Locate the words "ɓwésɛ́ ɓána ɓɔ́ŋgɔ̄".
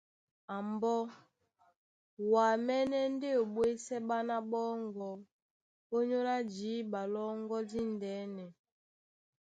3.53-5.11